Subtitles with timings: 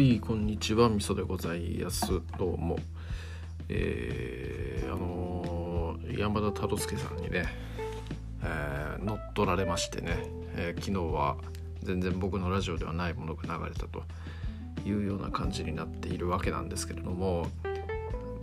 [0.00, 0.88] はいこんにちは。
[0.88, 2.06] みそでございます。
[2.38, 2.78] どうも。
[3.68, 7.44] えー、あのー、山田太郎介さんにね、
[8.42, 10.16] えー、乗っ取られましてね、
[10.56, 11.36] えー、昨日は
[11.82, 14.04] 全然僕のラジオではないものが流れたと
[14.86, 17.48] いうような感じになっているわけなんですけれども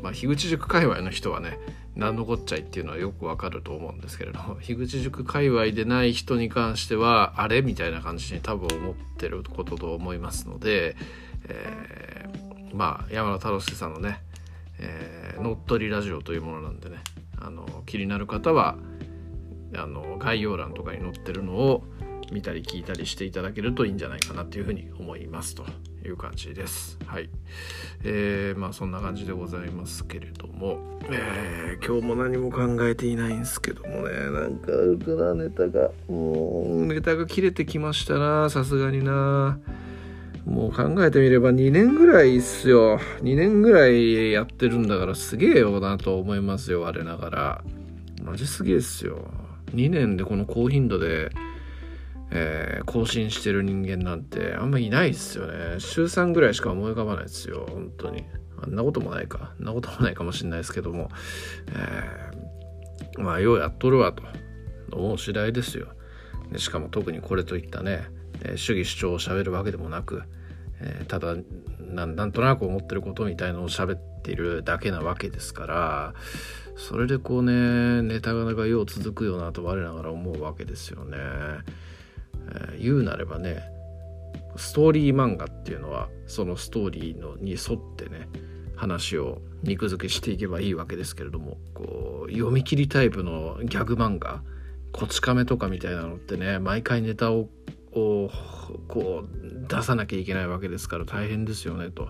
[0.03, 1.57] まあ樋口塾界隈の人はね
[1.95, 7.63] 何のこっちゃいっていうのはよくわかると思うんですけれども 樋口塾界隈でない人に関してはあれ？
[7.63, 10.95] みたいな感じに多分思ってることと思いますので、
[11.47, 14.21] えー、まあ山田太郎さんのね、
[14.79, 16.97] えー、乗っ取りラジオというものなんでね
[17.39, 18.77] あの気になる方は
[19.75, 21.83] あの概要欄とかに載ってるのを
[22.31, 25.65] 見たり聞いたりしていただけるといいんじゃないかなというふうに思いますと
[26.03, 26.97] いう感じです。
[27.05, 27.29] はい。
[28.03, 30.79] えー、まあそんな感じでございますけれども、
[31.09, 35.89] えー、今日も何も考えていないんですけどもね、なんかあるかな、ネタが。
[36.07, 39.59] もう、ネタが切れてきましたな、さすがにな。
[40.47, 42.99] もう考えてみれば2年ぐらいっすよ。
[43.21, 47.63] 2年ぐらいやってるんだからすげえよなと思いますよ、我ながら。
[48.23, 49.29] マジすげえっすよ。
[49.73, 51.29] 2年でこの高頻度で
[52.29, 55.79] えー、更新してる人間なんてあんまいないですよね。
[55.79, 58.25] 週3ぐらいしか思い浮かばないですよ、本当に。
[58.61, 59.53] あんなこともないか。
[59.57, 61.09] あんなこともないかもしれないですけども、
[61.71, 64.23] えー、まあ、ようやっとるわと
[64.91, 65.87] 思う次第ですよ。
[66.51, 68.05] でしかも特にこれといったね、
[68.43, 70.23] え主義主張をしゃべるわけでもなく、
[70.81, 71.35] えー、ただ
[71.79, 76.13] なんとなく思ってることみたいのを喋っているだけなわけですから
[76.75, 81.17] それでこうねネタがよう続くよなと我ながら思うわけですよね。
[81.17, 83.63] えー、言うなればね
[84.55, 88.27] ストーリー漫画っていうのはそのストーリーのに沿ってね
[88.75, 94.41] 話を肉付けしていけばいいわけですけれどもこう読み切りタイプのギャグ漫画
[94.93, 97.49] 「こち亀」とかみたいなのってね毎回ネタを
[98.87, 102.09] こう出さなきゃいけないわけですから大変ですよねと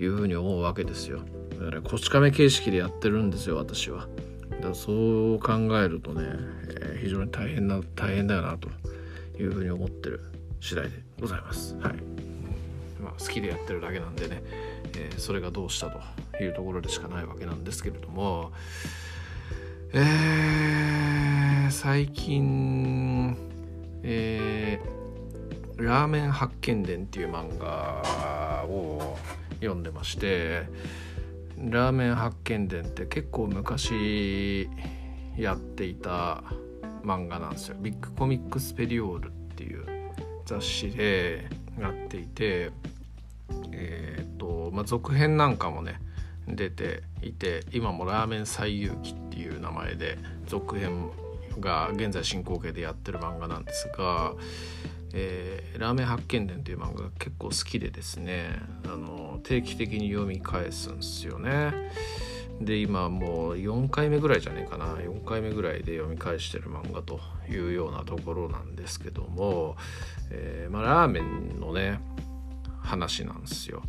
[0.00, 1.20] いうふうに思うわけですよ。
[1.58, 4.08] だからこち亀形式でやってるんですよ私は。
[4.50, 8.68] だからそう考えるとね、えー、非常に大変な大変だよなと。
[9.38, 10.20] いうふうに思ってる
[10.60, 10.90] 次第で
[11.20, 11.74] ございます。
[11.76, 11.94] はい
[13.00, 14.42] まあ、好きでやってるだけなんでね、
[14.96, 18.52] えー、それがどうしたというところでしかないわけなんですけれども、
[19.92, 23.36] えー、最近、
[24.02, 25.03] えー、
[25.76, 29.18] ラーメン発見伝っていう漫画を
[29.60, 30.68] 読んでまして
[31.58, 34.68] ラーメン発見伝って結構昔
[35.36, 36.42] やっていた
[37.02, 37.76] 漫画なんですよ。
[37.80, 39.84] ビッグコミックスペリオールっていう
[40.46, 41.48] 雑誌で
[41.78, 42.70] やっていて
[43.72, 46.00] えっ、とまあ続編なんかもね
[46.46, 51.10] 出ていて今も「ラーメン最遊記」っていう名前で続編
[51.60, 54.34] が現在進行形でやってる漫画なんですが
[55.16, 61.72] 「えー、ラーメン発見伝」という漫画が結構好きでですねあの定期的に読み返すんですよね。
[62.60, 69.76] で今もう4回目ぐらいじゃねえかな4回目ぐらいで読み返してる漫画というようなところなんですけども、
[70.30, 72.00] えー、まあ、ラーメンのね
[72.80, 73.82] 話なんですよ。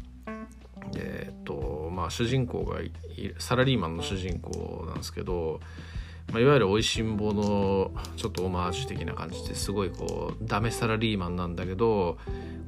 [0.97, 2.79] えっ、とまあ主人公が
[3.37, 5.59] サラリーマンの主人公なんですけど、
[6.35, 12.17] まあ、いわゆるおいしんぼのちょっとオマージュ的な感じですごいこうダメサラリーマンなんだけど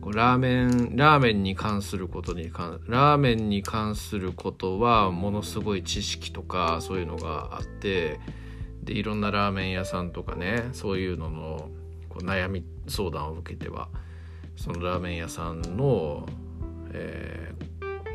[0.05, 8.22] ラーメンラーメンに関することに関ラーメンに関することはものすごい知識とかそういうのがあって
[8.83, 11.69] でいろんなラーメン屋さんとかねそういうのの
[12.07, 13.89] こう悩み相談を受けては
[14.56, 16.25] そのラーメン屋さんの、
[16.94, 17.53] え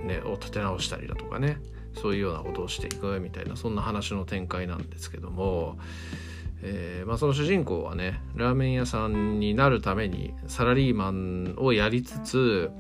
[0.03, 1.59] ー、ね、を立て直したりだとかね
[1.95, 5.79] そういうようなことをしていくみたいなそんな話の展開なんですけども。
[6.65, 12.71] えー、まあ、その主人公はねラーメン屋さんになるためにサラリーマンをやりつつ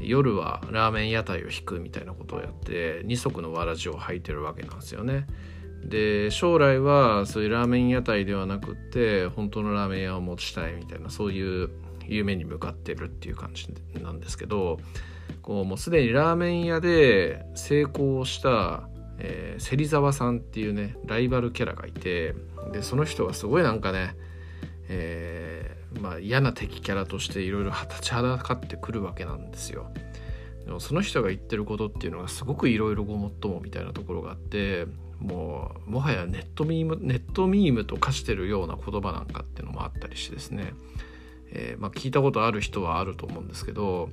[0.00, 5.26] 夜はラーメン屋台を引くみたいなことをやって二足のわらじを履いてるわけなんですよね。
[5.84, 11.70] で将来はそういうラーメン屋台ではなくって本当のラーメン屋を持ちたいみたいなそういう
[12.06, 13.66] 夢に向かってるっていう感じ
[14.00, 14.78] なんですけど
[15.42, 18.88] こうもうすでにラーメン屋で成功した
[19.24, 22.34] えー、芹沢さんっていうねライバルキャラがいて
[22.72, 24.16] でその人がすごいなんかね、
[24.88, 29.90] えー、まあ、嫌な敵キャラとしていろいろ立ちはだかってくるわけなんですよ。
[30.64, 34.86] でもその人が言ってることっていうのがすごくいろいろごもっともみたいなところがあって
[35.18, 40.72] もうもはやネットミームネットミームと化してるような言葉なんかっていうのもあったりしてですね、
[41.50, 44.08] えー、まあ、聞いたことある人はあると思うんですけど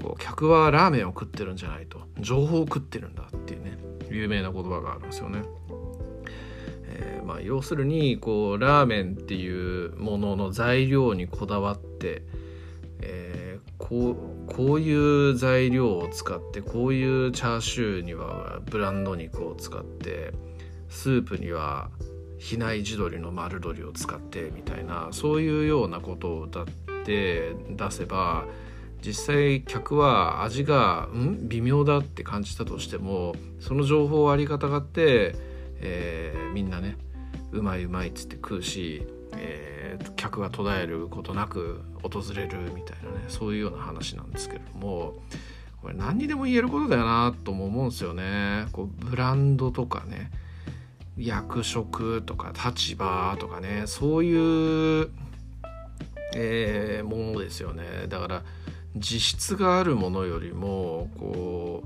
[0.00, 3.78] こう客はラーメンを食ってるんじゃないと情報を食ってるんだっていうね
[4.10, 5.42] 有名な言葉があるんですよね。
[6.92, 12.22] えー、まあ、要するにこうラーメンっていうものの材料にこだわって、
[13.00, 20.32] えー、こうこういう材料を使ってこういうチャーシューにはブランド肉を使って
[20.88, 21.90] スープには
[22.38, 26.64] 比内地鶏の丸鶏を使ってみたいなそういうようなことを歌っ
[27.04, 28.46] て出せば
[29.04, 31.48] 実際客は味がん？
[31.48, 35.34] 微妙だって感じたとしてもその情報をありがたがって、
[35.80, 36.96] えー、みんなね
[37.52, 39.06] うまいうまいっつって食うし、
[39.36, 45.14] えー、客が途絶えることなく訪れるみたいなねそういうような話なんですけれども
[45.82, 48.66] これ何にでも言えることだよなとも思うんですよね。
[48.72, 50.30] こうブランドとかね
[51.16, 55.10] 役職とか立場とかねそういう、
[56.34, 58.42] えー、ものですよねだから
[58.96, 61.84] 実質があるものよりもこ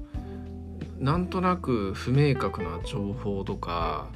[1.00, 4.08] うなんとなく不明確な情報とか、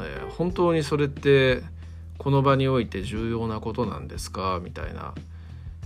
[0.00, 1.62] えー、本当にそれって
[2.18, 4.60] この場において重要なことなんですか？
[4.62, 5.14] みたいな、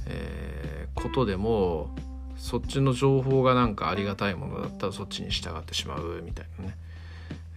[0.07, 1.95] えー、ことでも
[2.37, 6.77] そっちの情報がなんかありがたいものだったらそっちに従ってしまうみたいなね。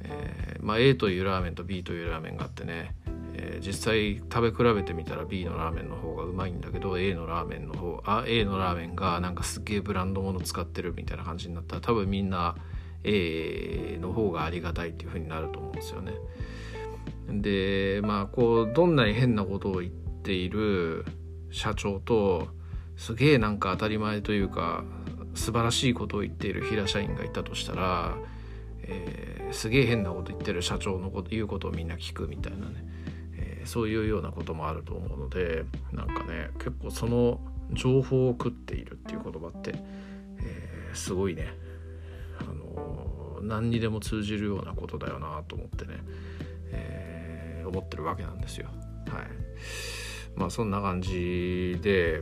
[0.06, 2.94] えー、まあ、A というラーメンと B というラーメンがあってね、
[3.45, 12.56] えー、実際食べ比べてみたら B のラーメンの方がうまいんだけど A のラーメンの方あ A のラーメンがなんかすっげえブランドもの使ってるみたいな感じになったら多分みんな
[13.04, 16.13] A の方がありがたいっていう風になると思うんですよね。
[17.30, 21.06] でまあこうどんなに変なことを言っている
[21.51, 22.48] 社長と
[22.96, 24.86] すげえなんか当たり前というか
[25.34, 28.16] 素晴らしいことを言っている平社員がいたとしたら
[28.86, 32.86] えー、すげえ変なこと言ってる社長のこと言うことをみんな聞くみたいなね、
[33.65, 37.39] そういうようなこともあると思うのでなんかね結構その
[37.71, 39.74] 情報を食っているっていう言葉って、
[40.39, 41.48] えー、すごいね、
[42.39, 45.94] あの何にでも通じるようなことだよなと思ってね、
[46.71, 48.68] え思ってるわけなんですよ。
[49.07, 49.25] はい、
[50.36, 52.21] まあそんな感じで、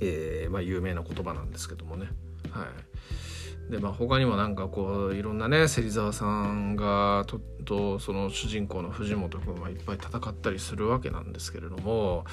[0.00, 2.08] えまあ、有名な言葉なんですけどもね。
[2.50, 2.66] はい
[3.70, 12.24] でまあ他にもなんかこういろんなね芹沢さんがととその主人公の藤本君はいっぱい戦ったりするわけなんですけれども、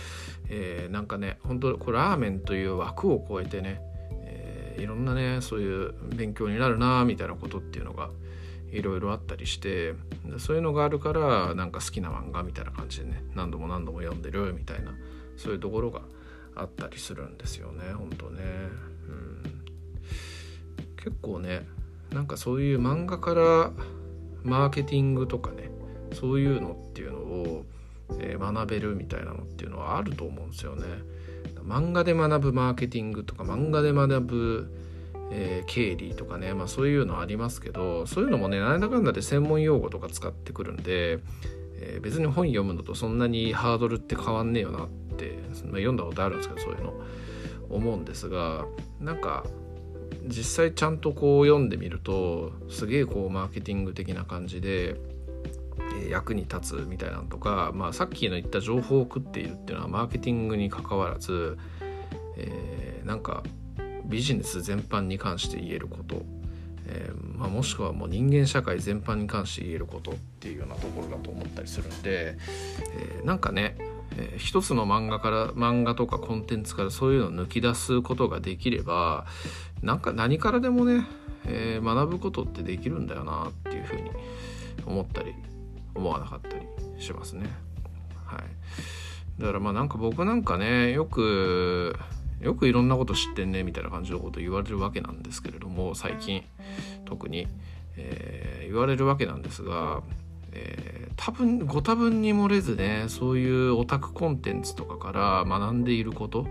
[0.50, 3.82] えー、なんかね本当これラーメンという枠を超えてね、
[4.24, 8.10] えー、いろんなねそういう勉強になるなみたいなことっていうのが
[8.72, 9.94] いろいろあったりして
[10.38, 14.94] そういうのがあるからなんか好きな漫画みたいな感じでね何度も何度も読んでるみたいな
[15.38, 16.02] そういうところが
[16.56, 18.42] あったりするんですよね本当ね。
[21.04, 21.66] 結構ね
[22.12, 23.72] なんかそういう漫画から
[24.44, 25.70] マーケティングとかね
[26.14, 27.66] そういうのっていうのを、
[28.20, 30.84] え、学べるみたいなのっていうのはあると思うんですよね。
[31.66, 34.74] 漫画で学ぶマーケティングとか漫画で学ぶ、
[35.32, 41.20] えー、経理とかね、まあ、そういうのありますけどそういうのもねなんだかんだで専門用語とか使ってくるんで、
[41.76, 46.94] えー、別に本読むのとそんなにハードルって変わんねえよなって、まあ、読んだことあるんですけどそういうの
[47.70, 48.66] 思うんですが
[49.00, 49.46] なんか
[50.28, 54.96] 実際ちゃんとこう読んでみるとすげえこうマーケティング的な感じで
[56.10, 61.58] 役に立つみたいなのとか、まあ、さっきの言った情報を食っているっていうのはマーケティングにかかわらず、
[62.38, 63.44] えー、なんか
[64.06, 66.24] ビジネス全般に関して言えること、
[66.88, 72.38] えー、まあ、もしくはもう人間社会全般に関して言えることっていうようなところだと思ったりするんで、
[72.94, 73.76] えー、なんかね
[74.18, 79.26] えー、一つの漫画から漫画とかコンテンツからそういうのを抜き出すことができれば
[79.82, 81.06] なんか何からでもね、
[81.46, 84.12] えー、学ぶことってできるんだよなっていうふうに
[84.86, 85.34] 思ったり
[85.96, 87.50] 思わなかったりしますね。
[88.26, 91.96] はい、だからまあなんか僕なんかねよく
[92.40, 96.44] よくいろんなこと知ってんねみたいな感じのこと言われるわけなんですけれども最近
[97.06, 97.48] 特に、
[97.98, 100.02] えー、言われるわけなんですが
[100.54, 106.46] えー、多分ご多分に漏れずねそういうオタクコンテンツとかから学んでいること、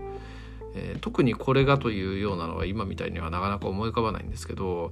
[0.75, 4.91] えー、特にこれがというようなのは今みたいにはなかなか思い浮かばないんですけど、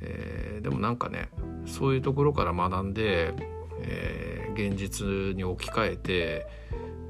[0.00, 1.28] えー、でもなんかね
[1.66, 3.32] そういうところから学んで、
[3.80, 6.46] え現実に置き換えて、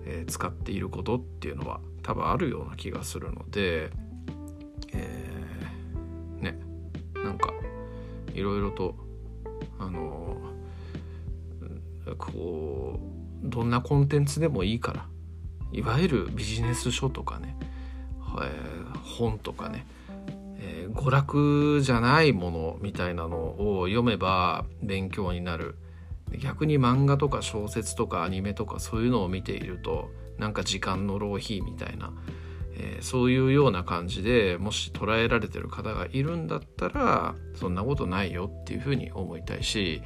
[0.06, 3.90] え使っていることっていうのは多分あるような気がするので、
[4.92, 5.20] え
[6.40, 6.56] ね
[7.16, 7.52] なんか
[8.32, 8.94] いろいろと
[9.80, 10.53] あの
[12.18, 13.00] こ
[13.44, 15.06] うどんなコンテンツでもいいから
[15.73, 19.87] いわゆるビジネス書とかね、えー、本とかね、
[20.58, 25.76] えー、娯楽じゃないものみたいなのを読めば勉強になる。
[26.38, 32.12] 逆に漫画とか小説とかアニメとかそういうのを見ているとなんか時間の浪費みたいな、
[32.76, 40.02] えー、そういうような感じでもし捉えられてる方がいるんだったらそんなことないよっていうふうに思いたいし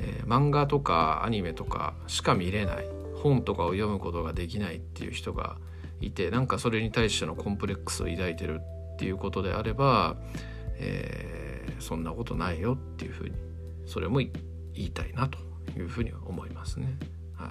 [0.00, 2.86] えー、漫画とかアニメとかしか見れない
[3.22, 5.56] 本とかを読むことができないっていう人が、
[6.00, 8.60] いてなんかそれに対してのコンプレックスを抱いてる
[8.94, 10.16] っていうことであれば、
[10.76, 13.36] えー、そんなことないよっていうふうに
[13.86, 14.30] それも言
[14.74, 15.38] いたいなと
[15.78, 16.98] いうふうに思いますね。
[17.34, 17.46] は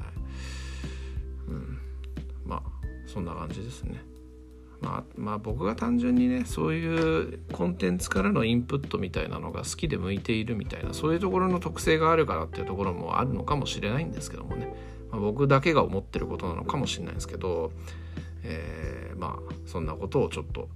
[1.48, 1.80] いうん、
[2.46, 2.62] まあ
[3.08, 4.02] そんな感じですね。
[4.84, 14.76] まあ、まあ僕が単純にねそういうコンテンツからのインプットみたいなのが好きで向いているみたいなそういうところの特性があるからっていうところもあるのかもしれないんですけどもね、
[15.10, 17.72] まあ、僕だけが思ってることなのかもしれないですけど、
[18.44, 20.68] えー、まあそんなことをちょっと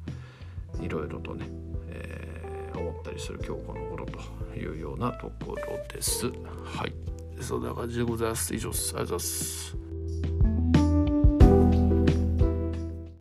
[0.82, 1.46] いろいろとね、
[1.90, 4.20] えー、思ったりする今日この頃と
[4.58, 5.58] いうようなところ
[5.94, 6.28] です。
[6.64, 6.94] はい。
[7.42, 8.56] そんな感じでございます。
[8.56, 8.96] 以上です。
[8.96, 9.87] ありがとうございます。